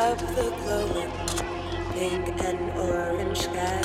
up 0.00 0.18
the 0.18 0.50
glowing 0.62 1.12
pink 1.92 2.26
and 2.42 2.70
orange 2.78 3.36
sky. 3.36 3.82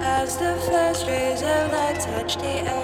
As 0.00 0.36
the 0.36 0.56
first 0.66 1.06
rays 1.06 1.42
of 1.42 1.72
light 1.72 2.00
touch 2.00 2.36
the 2.38 2.54
earth, 2.68 2.77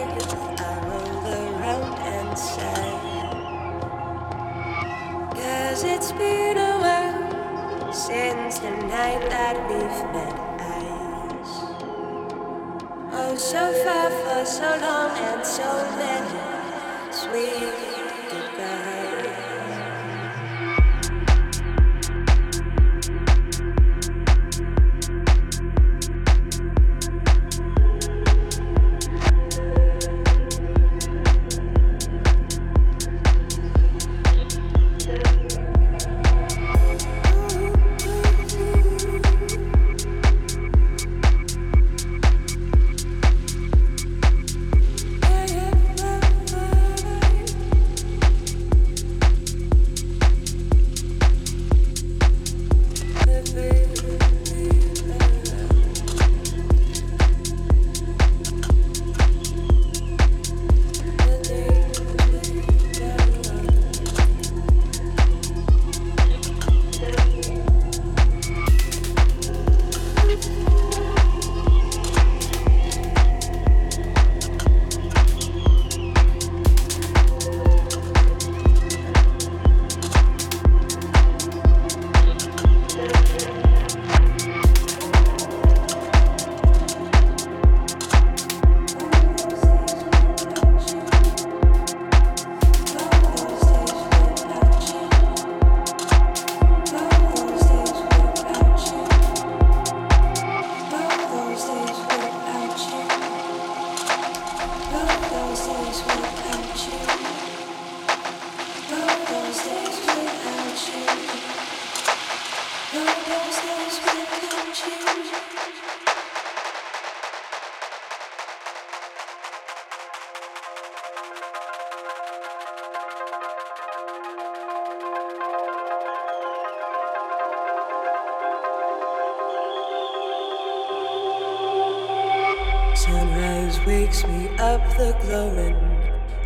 Sunrise 132.95 133.79
wakes 133.87 134.27
me 134.27 134.49
up 134.59 134.81
the 134.97 135.17
glowing 135.23 135.95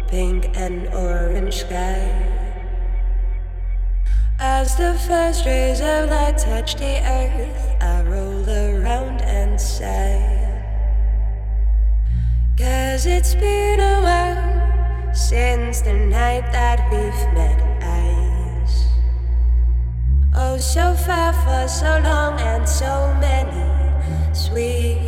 pink 0.09 0.47
and 0.57 0.89
orange 0.95 1.59
sky. 1.59 2.09
As 4.39 4.77
the 4.77 4.95
first 5.07 5.45
rays 5.45 5.81
of 5.81 6.09
light 6.09 6.39
touch 6.39 6.77
the 6.77 6.99
earth, 7.05 7.68
Cause 12.99 13.07
it's 13.07 13.35
been 13.37 13.79
a 13.79 14.01
while 14.03 15.15
since 15.15 15.83
the 15.83 15.93
night 15.93 16.51
that 16.51 16.81
we've 16.91 17.33
met 17.33 17.61
eyes. 17.81 18.87
Oh, 20.35 20.59
so 20.59 20.95
far 20.95 21.33
for 21.33 21.69
so 21.69 22.01
long 22.03 22.41
and 22.41 22.69
so 22.69 23.15
many 23.21 24.35
sweet 24.35 25.08